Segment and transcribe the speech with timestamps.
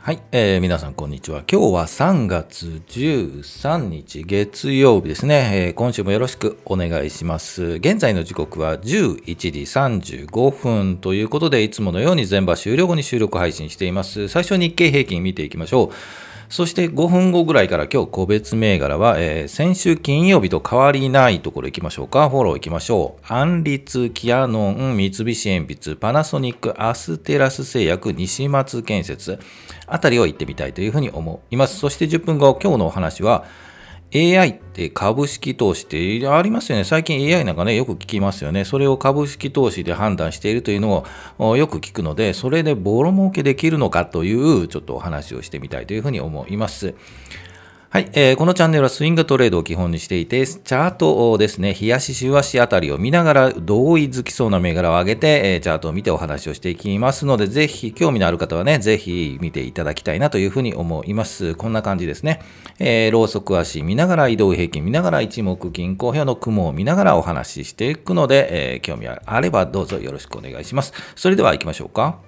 [0.00, 1.42] はい、えー、皆さんこんにちは。
[1.50, 7.64] 今日は3月13日月曜日ですね、えー、今週もよろしくお願いします。
[7.64, 9.50] 現在の時刻は11時
[10.30, 14.28] 35分ということで、いつものように全場終了後に収録配信しています。
[14.28, 15.90] 最初日経平均見ていきましょう。
[16.48, 22.30] そして5分後ぐらいから今日個別銘柄は、えー、先週金曜日と変わりないところ行きましょうか。
[22.30, 23.32] フォロー行きましょう。
[23.32, 25.24] アンリツ、キアノン、三菱
[25.58, 29.38] 鉛筆、パナソニック、アステラス製薬、西松建設
[29.86, 31.78] あたりを行ってみたいというふうに思います。
[31.78, 33.44] そして10分後、今日のお話は、
[34.14, 36.84] AI って株式投資ってありますよね。
[36.84, 38.64] 最近 AI なんかね、よく聞きますよね。
[38.64, 41.04] それを株式投資で判断しているというの
[41.38, 46.94] をよく聞くので、それでボロ儲けできるのかというちょっとお話をしてみたいというふうに思います。
[47.90, 61.54] はい、えー、このチャンネルはスイングトレードを基本にしていて、チャートをですね、日足、週足あたりを見ながら、同意づきそうな銘柄を上げて、えー、チャートを見てお話をしていきますので、ぜひ、興味のある方はね、ぜひ見ていただきたいなというふうに思います。
[61.54, 62.42] こんな感じですね。
[62.78, 70.92] えー、ローソク足見ながら、移動平均見ながら、一目均衡表の雲を見ながらお話ししていくので、えー、興味あればどうぞよろしくお願いします。
[71.16, 72.27] それでは行きましょうか。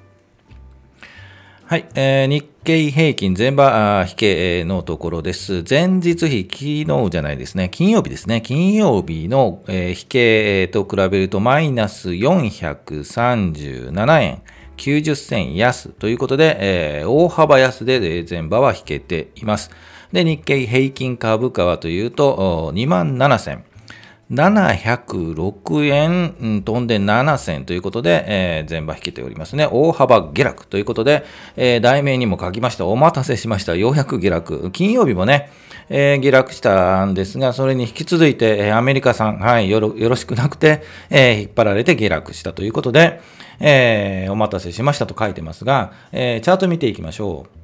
[1.70, 5.62] はい、えー、日経平均全場引けのところです。
[5.70, 6.64] 前日比、昨
[7.04, 14.42] 日じゃないですね、金曜日ですね、金曜日の、えー、引けと比べるとマイナス437円
[14.78, 19.70] 90銭安ということで、えー、大幅安で前場は引けています。
[20.10, 23.69] で、日経平均株価はというと、2万7000。
[24.30, 29.68] 706円飛んで7銭ということで、えー、全場引けておりますね。
[29.70, 31.24] 大幅下落ということで、
[31.56, 32.86] えー、題名にも書きました。
[32.86, 33.74] お待たせしました。
[33.74, 34.70] ようやく下落。
[34.70, 35.50] 金曜日もね、
[35.88, 43.20] えー、下落したんですが、それに引き続いて、えー、アメリカ産、はい、よろよろしくなくて、えー、引っ張られて下落したということで、
[43.58, 47.59] えー、お待たせしましたと書いてますが、えー、チャート見ていきましょう。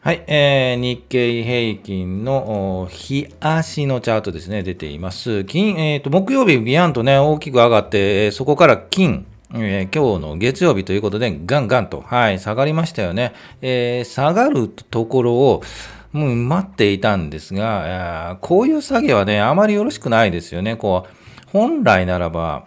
[0.00, 5.42] はい、えー、日経平均の日足のチャートですね、出ています。
[5.44, 13.32] 金、えーと、木曜日、ビヤンとね、大きく上がって、そこから金、えー、今日の月曜日ということで、ガンガンと、はい、下がりましたよね。
[13.60, 15.62] えー、下がるところを、
[16.12, 20.76] もう待っていたんですが、こういう下げはね、あまりよろしくないですよね。
[20.76, 22.66] こう、本来ならば、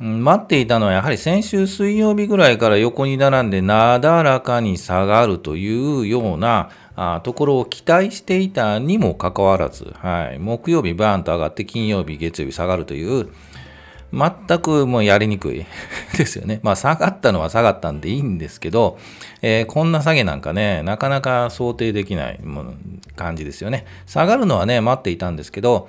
[0.00, 13.28] 待っていたのはやはり先週水曜日ぐらいから横に並んでなだらかに下がるというようなあところを期待していたにもかかわらず、はい、木曜日バーンと上がって金曜日、月曜日下がるという
[14.14, 15.66] 全くもうやりにくい
[16.16, 16.60] ですよね。
[16.62, 18.98] まあ下がったのは下がったんでいいんですけど、
[19.42, 22.40] えー、こんな下げなんかね、なかなか想定できない
[23.16, 23.84] 感じですよね。
[24.06, 25.88] 下がるのはね、待っていたんですけど、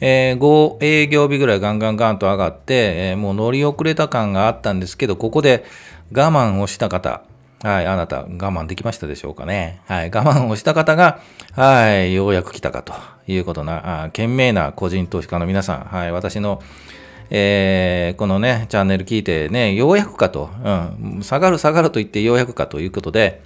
[0.00, 5.64] えー、5営業日ぐらいガンガンガンと上がって、えー、もう乗り遅れた感があったんですけど、ここで
[6.12, 7.22] 我慢をした方、
[7.62, 9.80] はい、あなた我慢できましたでしょうかね。
[9.86, 11.20] はい、我慢をした方が、
[11.52, 12.92] はい、ようやく来たかと
[13.26, 16.62] いうことな、あ懸命な個人投資家の皆さん、はい、私の、
[17.30, 23.42] えー、このね、チャンネル聞いてね、ようやくかと、うん、下がる下がると言ってようやくかということで、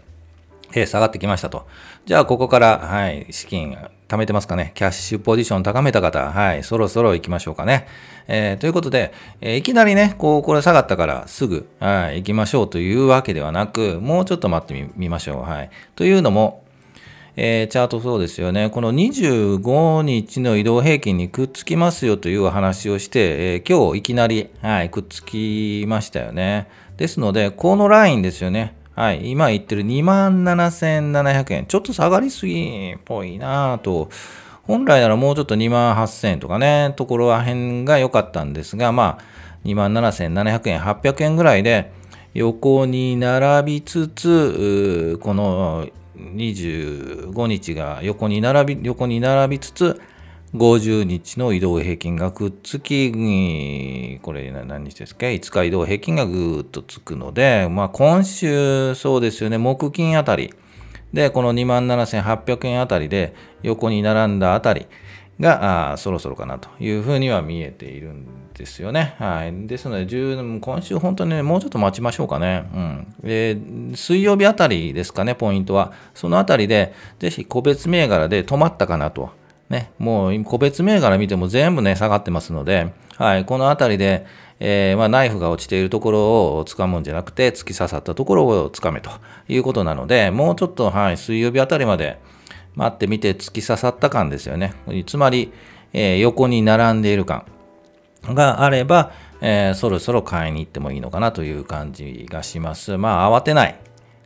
[0.72, 1.66] えー、下がってきましたと。
[2.05, 3.77] じゃあ、ここから、はい、資金
[4.09, 4.72] 貯めてますかね。
[4.75, 7.87] キャッシュポジション高めた方、はい、そろそろ行きましょうかね。
[8.27, 15.43] えー、ということで、えー、いきなりね、こう、これ下がったからすぐ、はい、行きましょうというわけではなく、もうちょっと待ってみましょう。
[15.43, 15.71] はい。
[15.97, 16.65] というのも、
[17.41, 18.69] えー、チャートそうですよね。
[18.69, 26.66] この25日の移動平均にくっつきますよという話をして、えー、今日いきなり、はい、くっつきましたよね。
[26.97, 28.75] ですので、このラインですよね。
[28.97, 34.10] はい、今言ってる27,700円、ちょっと下がりすぎっぽいなと。
[34.66, 39.25] 本来ならもうちょっと2万8000円とかね、ところら辺が良かったんですが、まあ、
[39.65, 41.93] 27,700円、800円ぐらいで
[42.34, 45.87] 横に並びつつ、この
[46.19, 50.01] 25日が横に並び、横に並びつつ、
[50.55, 60.54] 50日の移動平均がくっつき、これ何日ですか ?5 日移動平均がぐーっとつくので、まあ今週そうですよね、木金あたり
[61.13, 64.87] で、この27,800円あたりで横に並んだあたり
[65.39, 68.25] が、そろそろかなというふうには見えているん
[68.59, 69.15] ですよね。
[69.19, 69.66] はい。
[69.66, 72.69] ですので、今週本当にね、もうちょっと待ちましょうかね。
[72.75, 73.15] うん。
[73.22, 73.57] で、
[73.95, 75.93] 水曜日あたりですかね、ポイントは。
[76.15, 79.31] そのあたりで、ぜひ個別銘柄で止まったかなと。
[79.71, 84.27] ね、もう個別銘柄見ても全部ね、下がってますので、はい、このあたりで、
[84.61, 86.21] えー、まあ、ナイフが落ちているところ
[86.57, 89.11] を掴むんじゃなくて、突き刺さったところを掴めと
[89.49, 92.19] いうことなので、もうちょっと、はい、水曜日あたりまで
[92.75, 94.75] 待ってみて突き刺さった感ですよね。
[95.07, 95.53] つまり、
[95.93, 97.45] えー、横に並んでいる感
[98.22, 102.97] があれば、えー、そろそろ買いに行ってもいいのかなという感じがします。
[102.97, 103.78] まあ、慌てない。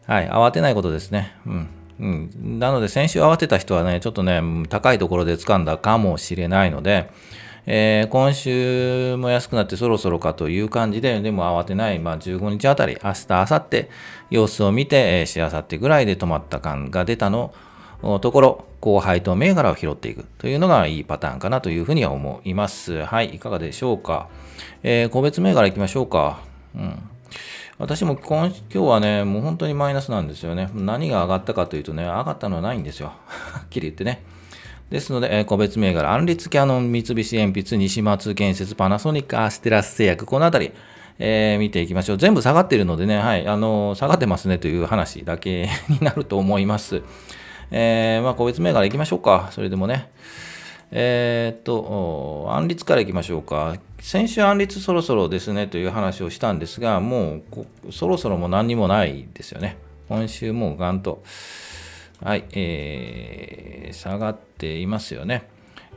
[0.06, 1.34] はい、慌てないことですね。
[1.46, 1.68] うん。
[2.00, 7.10] うん、なので、先週慌てた人はね、ちょっとね、高いところで掴んだかもしれないので、
[7.64, 13.88] えー、今週も安くなってそろそろかという感じで、でも慌てない、まあ、15日あたり、明日、明後日、
[14.30, 17.54] 様子を見て、えー、しあさってぐらいで止まった感が出たの
[18.20, 23.04] ところ、後輩と銘柄を拾っていくというのがいいパターンかなというふうには思います。
[23.04, 24.28] はい、いかがでしょうか。
[24.82, 26.40] えー、個別銘柄いきましょうか。
[26.75, 26.99] うん。
[27.78, 30.69] 私も今今日はね、もう本当にマイナスなんですよね。
[30.75, 33.12] 何が上がったかというとね、上がったのはないんですよ。
[33.26, 34.22] はっきり言ってね。
[34.90, 40.72] ですので、えー、個別銘柄、安立キャノン、三菱鉛筆、西松建設、パナソニック、アステラス製薬、このあたり、
[41.19, 42.19] えー、見ていきましょう。
[42.19, 47.02] 全部下がっているのでね、はい、あのー、下がってますねという話だけになると思います。
[47.74, 49.48] えー、まあ、個別銘柄いきましょうか。
[49.50, 50.10] それでもね。
[50.90, 53.76] えー、っと、安立からいきましょうか。
[53.98, 59.78] 先週安立そろそろですねという話をしたんですが、もうそろそろも何にもないですよね。
[60.10, 61.22] 今週もうガンと、
[62.22, 65.48] はい、えー、下がっていますよね。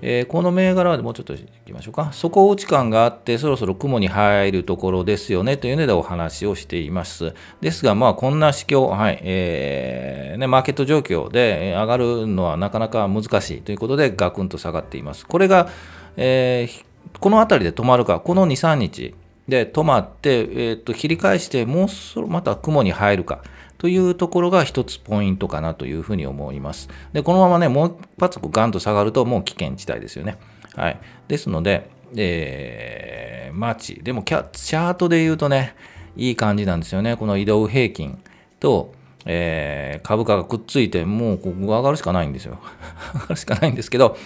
[0.01, 2.11] えー、この銘柄はもうちょっといきましょうか。
[2.11, 7.33] 底打ち感があって、そろそろ雲に入るところですよねというのでお話をしています。
[7.61, 15.25] ですが、まあ、こんな市況、はいえーね、マーケット状況で上がるのはなかなか難しいということで、ガクンと下がっています。
[15.25, 15.69] これが、
[16.17, 19.15] えー、この辺りで止まるか、この2、3日
[19.47, 23.43] で止まって、えー、っと切り返して、もうそろまた雲に入るか。
[23.77, 26.89] というところが一つポイントかなというふうに思います。
[27.13, 30.37] で、このままね、もう一発ガンと下がるともう危険地帯ですよね。
[30.75, 30.99] はい。
[31.27, 33.95] ですので、えー、マーチ。
[34.03, 35.75] でもキャチャートで言うとね、
[36.15, 37.17] いい感じなんですよね。
[37.17, 38.19] この移動平均
[38.59, 38.93] と、
[39.25, 42.59] えー、株価がくっついて、もうここ上がるしかないんですよ。
[43.13, 44.17] 上がるしかないんですけど、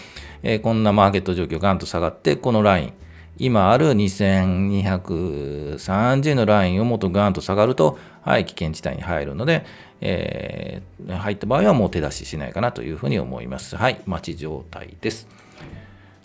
[0.44, 2.94] えー、こんなマーケット状況ガンと下がって、このライン、
[3.38, 9.66] 今ある2230のラインをもっとガンと下がると、はい、危険地帯に入るので、
[10.02, 13.76] えー、入った場合はもう手出ししないかなというふうに思います。
[13.76, 15.28] はい、待ち状態です。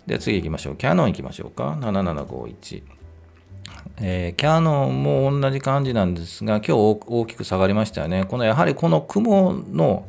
[0.05, 0.75] では次行きましょう。
[0.75, 1.77] キャノン行きましょうか。
[1.81, 2.83] 7751。
[3.97, 6.71] えー、キャノンも同じ感じなんですが、今日
[7.07, 8.25] 大きく下がりましたよね。
[8.25, 10.05] このやはりこの雲の、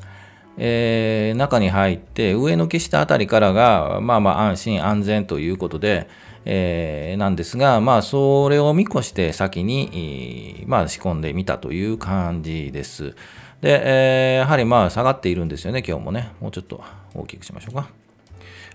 [0.58, 6.08] えー、中に入って上抜けしたあたりからが、まあまあ安心安全ということで、
[6.48, 13.16] えー、なんですが、まあ、それを見越して先に、まあ、仕込んでみたという感じです。
[13.60, 16.32] で、えー、やはりまあ下がっているんですよね、今日もね。
[16.40, 16.82] もうちょっと
[17.14, 17.88] 大きくしましょうか。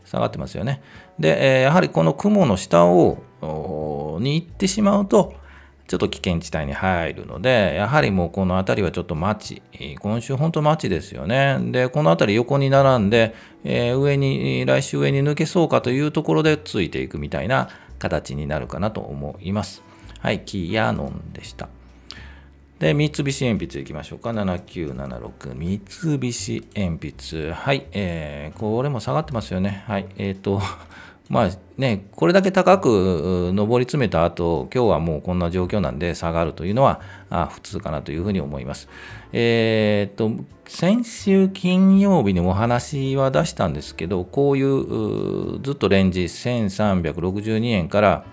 [0.03, 0.81] 下がってますよね。
[1.17, 3.23] で、えー、やはりこの雲の下を
[4.19, 5.33] に行ってしまうと、
[5.91, 11.57] ちょっと危険地帯に入るので、やはりもうこの辺りはちょっと待ち、今週本当待ちですよね。
[11.63, 13.35] で、この辺り横に並んで、
[13.65, 17.67] えー、上に、来週上に抜けそうかというところでついていくみたいな
[17.99, 19.83] 形になるかなと思います。
[20.19, 21.67] はい、キヤノンでした。
[22.79, 24.29] で、三菱鉛筆いきましょうか。
[24.29, 25.55] 7976。
[25.55, 25.81] 三
[26.19, 27.51] 菱鉛筆。
[27.51, 27.85] はい。
[27.91, 29.83] えー、これも下がってますよね。
[29.87, 30.05] はい。
[30.17, 30.61] えっ、ー、と、
[31.31, 36.99] まあね、これだけ高く上り詰めた後、今日はもうこんな状況なんで下がるというのは
[37.49, 38.89] 普通かなというふうに思います。
[39.31, 48.25] えー、っと、先週金曜日にお話は出したんですけど、こういうずっとレンジ1362円から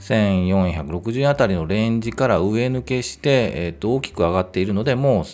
[0.00, 5.24] 1460円あたりのレンジから上抜けして、えー、っと大きく上がっているので、もう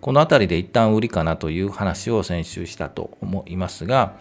[0.00, 4.16] このあたりで一旦売りかなという話を先週したと思いますが、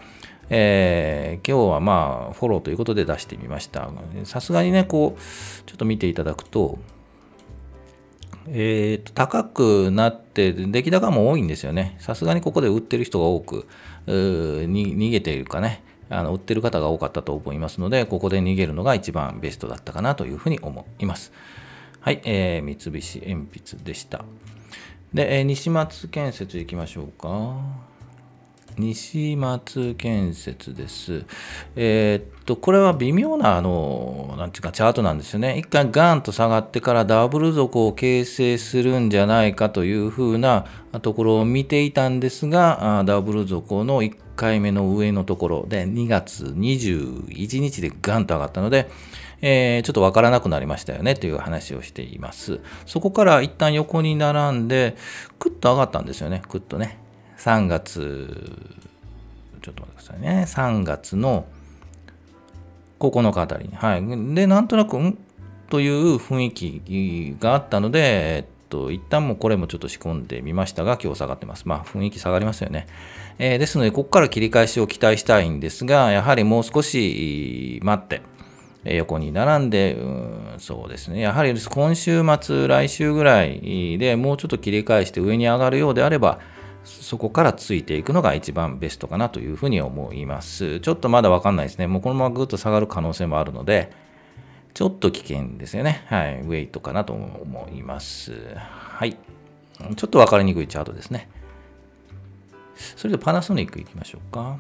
[0.50, 3.90] えー、今日はまあフォローということで出してみました。
[4.24, 5.22] さすがにね、こう、
[5.66, 6.80] ちょっと見ていただくと、
[8.48, 11.98] えー、と高くなって出来高も多いんですよね。
[12.00, 13.68] さすがにここで売ってる人が多く、
[14.08, 21.32] 逃げているかね、あの売ってる方が多かったと思いますので、ここで逃げるのが一番ベストだったかなというふうに思います。
[22.00, 24.26] はい、えー、三菱鉛筆でした。
[25.14, 27.89] で、えー、西松建設いきましょうか。
[28.78, 31.26] 西松建設です。
[31.76, 35.58] えー、っと、これは微妙な、あの、なんていうか、チャートなんですよね。
[35.58, 40.66] 一回ガンと下がってからダブル底を形成するんじゃないかというふうな
[41.02, 48.90] ところを見ていたんですが、ダブル底の1回目の上のところで2月21日でガンと上がったので、
[49.42, 52.60] えー、ちょっとわからなくなりましたよねという話をしています。
[52.86, 54.96] そこから一旦横に並んで、
[55.40, 56.98] クッと上がったんですよね、クッとね。
[57.40, 58.68] 3月、
[59.62, 60.46] ちょっと待ってくださいね。
[60.46, 61.46] 3月の
[63.00, 63.76] 9日あたりに。
[63.76, 64.36] はい。
[64.36, 65.18] で、なんとなく、ん？
[65.70, 71.66] という雰囲気があったので、えっと、一旦もこれもちょっと仕込んでみましたが、今日下がってます。
[71.66, 72.88] まあ、雰囲気下がりますよね。
[73.38, 78.22] えー、ですので、ここから切り返しを期待したいんですが、やはりもう少し待って、
[78.84, 86.40] 横に並んで、うんそうですね、やはり今週末、来週ぐらいでもうちょっと切り返して上に上がるようであれば、
[86.90, 90.80] そこからついていくのが一番ベストかなというふうに思います。
[90.80, 91.88] ちょっとまだわかんないですね。
[91.88, 93.92] もうこのままぐっと下がる可能性もあるので、
[94.74, 96.04] ちょっと危険ですよね。
[96.08, 96.42] はい。
[96.42, 98.34] ウェイトかなと思います。
[98.56, 99.18] はい。
[99.96, 101.30] ちょっと分かりにくいチャートですね。
[102.96, 104.58] それでパナソニックいきましょうか。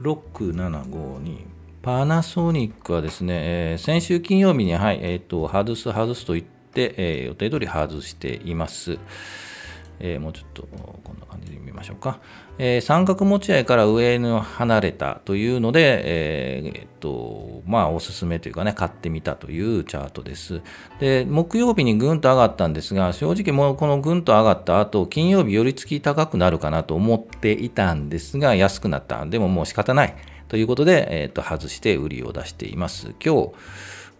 [0.00, 1.46] 6752。
[1.82, 3.34] パナソニックはですね、
[3.72, 8.98] えー、先週金曜日に、はい、えっ、ー、と、外す外すと言って、えー、予定通り外しています。
[10.00, 12.20] えー、もうちょっとこんな感じで見ましょうか。
[12.58, 20.62] えー、三角持ち合いから上に離れたというので、えー、えっと、まあ、おすすめというかね、買ってみたというチャートです。
[21.00, 29.24] で、木曜日にぐんと上がったんですが、正直もうこのぐんと上がった後、金曜日寄り付き高くなるかなと思っていたんですが、安くなった。
[29.26, 30.14] でももう仕方ない。
[30.48, 33.14] ということで、えっと、外して売りを出しています。
[33.24, 33.52] 今日、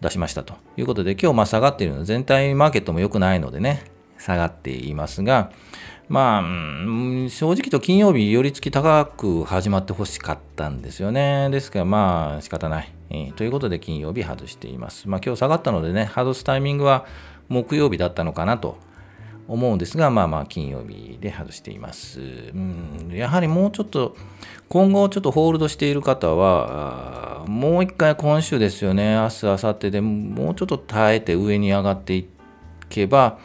[0.00, 3.84] 出しましたということで、今日まあ下がっているので、全体マーケットも良くないのでね、
[4.18, 5.50] 下がっていますが、
[6.08, 6.42] まあ、
[7.30, 11.48] 正直と金曜日、寄り付き高く始まってほしかったんですよね。
[11.50, 12.92] ですから、まあ、仕方ない。
[13.10, 15.08] えー、ということで、金曜日外しています。
[15.08, 17.06] まあ、今日下がったのでね、外すタイミングは
[17.48, 18.76] 木曜日だったのかなと
[19.48, 22.20] 思うんですが、まあまあ、金曜日で外しています。
[22.20, 22.22] う
[22.58, 24.14] ん、やはりもうちょっと、
[24.68, 32.28] 今後ちょっとホールドしている方は、もう一回今週ですよね、明日、明後日でもうちょっと耐えて上に上がってい
[32.90, 33.38] けば、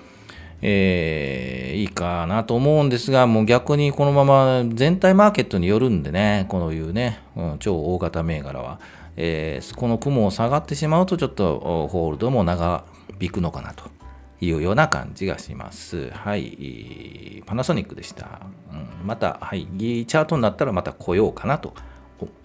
[0.62, 8.80] えー、いいかなと思うんですが、もう逆にこのまま全体マーケットによるんでね、こういうね、うん、超大型銘柄は、
[9.16, 12.84] えー、この雲を下がってしまうと、ちょっとホールドも長
[13.20, 13.86] 引くのかなと
[14.42, 16.10] いうような感じがします。
[16.10, 18.42] はい、パナソニックでした。
[18.72, 21.74] うん、また、はい、チャートになったらまた来ようかなと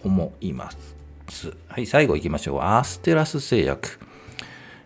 [0.03, 1.53] 思います。
[1.67, 2.59] はい、最後行きましょう。
[2.61, 3.99] アステラス製薬。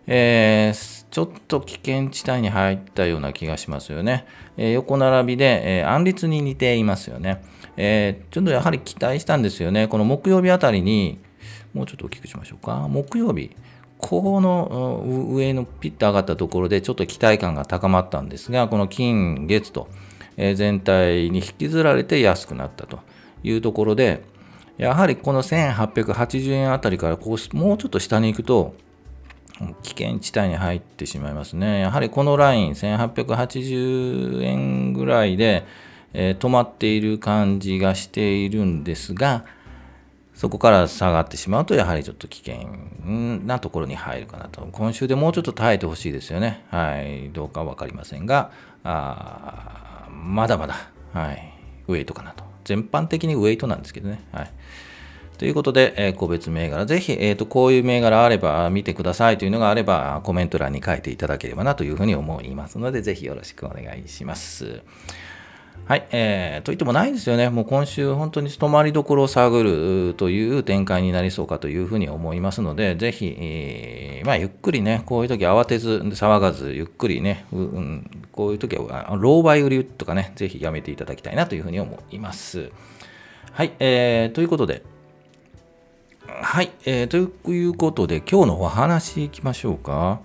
[0.06, 4.26] えーちょっと危険地帯に入ったような気がしますよね。
[4.56, 7.42] え、横並びで、えー、安立に似ていますよね、
[7.76, 9.88] え、ちょっとやはり期待したんですよね。
[9.88, 11.18] この木曜日あたりに、
[11.74, 12.86] もうちょっと大きくしましょうか。
[12.88, 13.50] 木曜日、
[13.98, 19.88] この上のピッと上がったところでちょっと期待感が高まったんですが、この金、月と、
[20.36, 23.00] え全体に引きずられて安くなったと
[23.42, 24.22] いうところで、
[24.78, 28.74] やはりこの1880円あたりからこうもうちょっと下に行くと、
[29.82, 31.80] 危険地帯に入ってしまいますね。
[31.80, 35.64] やはりこのライン、1880円ぐらいで、
[36.12, 39.44] えー、止まっている感じがしているんですが、
[40.34, 42.66] そこから下がってしまうと、やはりちょっと危険
[43.44, 44.66] なところに入るかなと。
[44.72, 46.64] 今週でもうちょっと耐えてほしいですよね。
[46.70, 47.30] はい。
[47.30, 48.50] どうか分かりませんが、
[48.82, 51.52] あまだまだ、はい。
[51.88, 52.44] ウェイトかなと。
[52.64, 54.24] 全般的にウェイトなんですけどね。
[54.32, 54.50] はい。
[55.40, 64.82] ということで、えー、個別銘柄、ぜひ、えーと、こういう銘柄あれば見てくださいというのがあれば、コメント欄に書いていただければなというふうに思いますので、ぜひよろしくお願いします。
[65.86, 67.48] はい、えー、といってもないんですよね。
[67.48, 82.70] もう今週本当に泊まりどころを探るという展開になりそうかというふうに思いますので、ぜひ、えー、まあ、ゆっくりね、こういう時慌てず、騒がず、ゆっくりね、うん、こういう時は、老媒売りとかね、ぜひやめていただきたいなというふうに思います。
[83.52, 84.82] はい、えー、ということで、
[86.42, 90.20] はい、えー、ということで、今日のお話いきましょうか。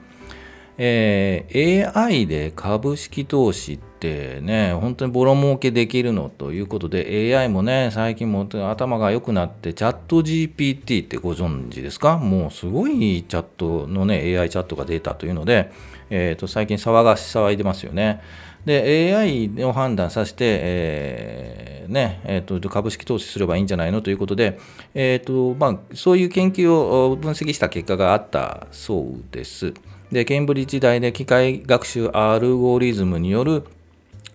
[0.77, 12.17] えー、AI で株式投資ってね、本当にボロ儲けできるのということで、AI もね、最近も頭が良くなって、チャット GPT ってご存知ですか？
[12.17, 15.69] もうすごいチャットのね、AI チャットが出たというので、
[16.09, 18.21] えー、と最近騒がし騒いでますよね。
[18.65, 24.01] で、AI を判断させて、えー、ね、え、ー、と、株式投資すればいいんじゃないの？
[24.01, 24.59] ということで、
[24.93, 29.73] え、ー、と、まあ、そういう研究を分析した結果があったそうです。
[30.11, 33.65] で、ケンブリッジ大で機械学習アルゴリズムによる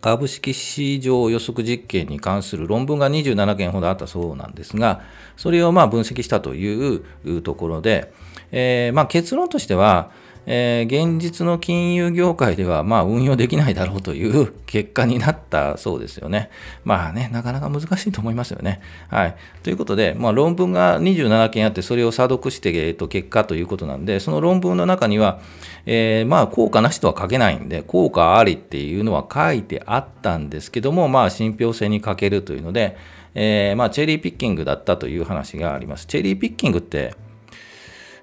[0.01, 5.03] 株式市場予測実験に関する論文が27件ほどあったそうなんですが、
[5.37, 8.13] それをまあ分析したというところで、
[8.51, 10.11] えー、まあ結論としては、
[10.47, 16.51] えー、現実の金融業界ではまあ運用できないだろうという結果になったそうですよね。
[16.85, 18.81] まあね、なかなか難しいと思いますよね。
[19.09, 19.37] はい。
[19.63, 25.41] ということで、まあ、論文が27件あって、それを査読して、えー、と結果ということなんで、その論文の中には、
[25.87, 32.97] えー、まあ効果なしとは書けないんで、効果ありっていうのは書いてあったんですけども、まあ信憑性に欠けるというので、
[33.35, 36.07] えー、まあチェリーピッキングだったという話があります。
[36.07, 37.15] チェリーピッキングって、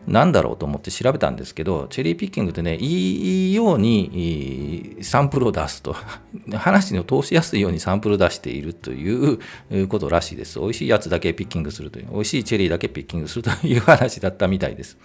[0.08, 5.96] なんだろうと思って調べたんですけど、チェリーピッキングってね、いいようにサンプルを出すと。
[6.56, 10.60] 話の通しやすいようにサンプル出しているということらしいです。
[10.60, 14.98] 美味しいやつだけピッキングするという、美味しいチェリーだけピッキングするという話だったみたいです。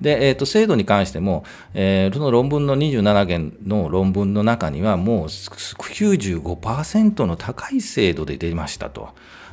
[0.00, 9.10] で、えーと、精度に関しても、えー、その論文の27件の論文の中には、もう95%の高い精度で出ましたと。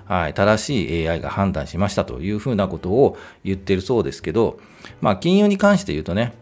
[0.07, 4.59] はい、正しい AI が判断しましたというふうなことを言ってるそうですけど、
[5.01, 6.33] まあ、金融に関して言うとね、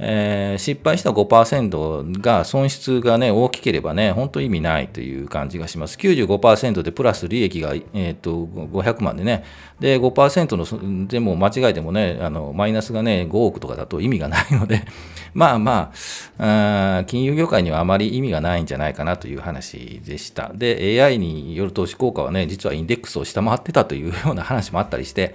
[0.00, 5.98] えー、失敗した5%が損失がね、大きければね、本当意味ないという感じがします。
[5.98, 9.44] 95%でプラス利益が、えー、と500万でね、
[9.80, 14.84] で、5%の、でも間違えてもね、あのマイナスがね、5億とかだと意味がないので、
[15.34, 15.92] まあま
[16.38, 20.52] あ、あ金融業界にはあまり意味がないんじゃないかなという話でした。
[20.54, 25.34] で、AI による投資効果はね、実はインデックスを下回ってたというような話もあったりして、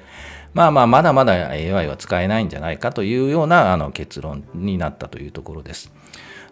[0.53, 5.91] まあまあ、まだまだ AI は使えないんじゃないかというようなあの結論になったというところです。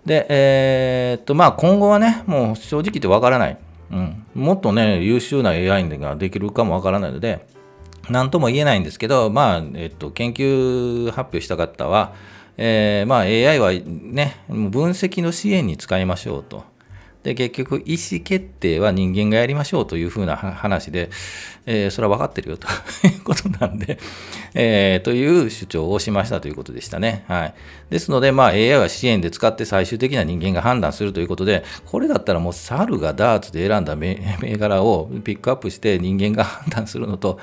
[0.06, 3.58] で、えー、っと、まあ今後はね、もう正直言ってわからない。
[3.92, 4.26] うん。
[4.34, 7.46] もっとね、優秀な AI ができるかもわからないので、
[8.10, 12.14] なんとも言えないんですけど、まあ、えっと、研究発表した方は、
[12.58, 16.71] えー、まあ AI はね、分析の支援に使いましょうと。
[17.24, 21.12] で、結局、意思決定は人間がやりましょうというふうな話で、
[21.68, 22.68] えー、それは分かってるよと
[23.08, 24.00] いうことなんで、
[24.56, 27.24] えー、という主張をしましたということでしたね。
[27.28, 27.54] はい。
[27.92, 34.18] ですので、まあ、AI は支援で使って最終的な人間が判断するということで、これだったらもう猿がダーツで選んだ銘
[34.58, 37.40] 柄をピックアップして人間が判断するのと、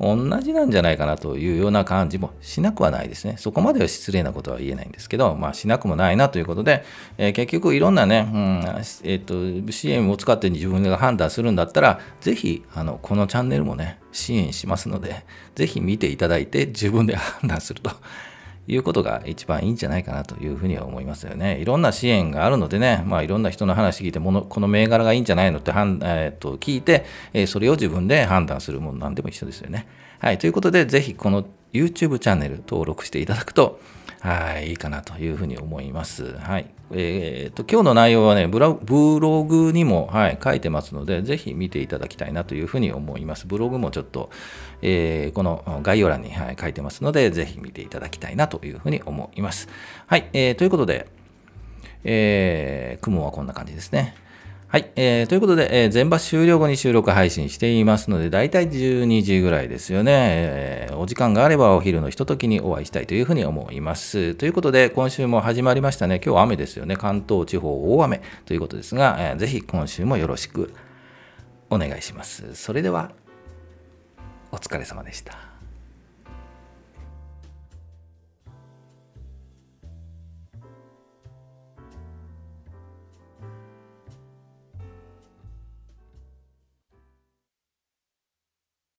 [0.00, 3.36] 同じなんじゃないかなというような感じもしなくはないですね。
[3.38, 6.84] そこまでは失礼なことは言えないんですけど、まあ、しなくもないなということで、
[7.16, 8.60] えー、結局いろんなね、うん
[9.04, 15.24] えーと、支援を使って自分が判断するんだったら、ぜひあのこのチャンネルもね、支援しますので、
[15.54, 17.90] ぜひ見ていただいて自分で判断すると。
[18.66, 21.58] いうことが一番いいんじゃないかなというふうには思いますよね。
[21.58, 29.86] いろんな支援があるのでね、まあ、いろんな人の話聞いてもの、この銘柄がいいんじゃないのってはん、えー、と聞いて、えそれを自分で判断するものなんでも一緒ですよね。
[30.18, 33.80] はい、ということで、ぜひこの YouTube チャンネル登録していただくと、
[34.20, 36.38] はい、いいかなというふうに思います。
[36.38, 36.73] はい。
[36.92, 43.46] えー、と、今日の内容はね、ブログにも、はい、書いてますので、ぜひ見ていただきたいなというふうに思います。
[43.46, 44.30] ブログもちょっと、
[44.82, 49.68] えー、この概要欄に、はい、書いてますので、ぜひ見ていただきたいなというふうに思います。
[50.06, 51.08] はい、えー、ということで、
[52.04, 54.14] えー、雲はこんな感じですね。
[54.74, 64.34] はい、えー、ということで、えー、全場終了後に収録配信していますので、だいたい12時ぐらいですよね、えー、お時間があればお昼のひとときにお会いしたいというふうに思います。
[64.34, 66.16] ということで、今週も始まりましたね。
[66.16, 66.96] 今日は雨ですよね。
[66.96, 70.74] 関東地方大雨ということですが、えー、ぜひ今週もよろしく
[71.70, 72.56] お願いします。
[72.56, 73.12] それでは、
[74.50, 75.53] お疲れ様でした。